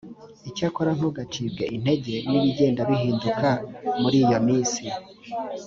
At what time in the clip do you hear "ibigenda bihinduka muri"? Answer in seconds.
2.37-4.15